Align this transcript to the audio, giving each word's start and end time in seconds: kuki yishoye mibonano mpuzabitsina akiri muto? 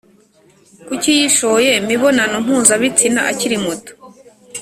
kuki 0.87 1.09
yishoye 1.17 1.71
mibonano 1.87 2.35
mpuzabitsina 2.45 3.21
akiri 3.31 3.57
muto? 3.63 3.91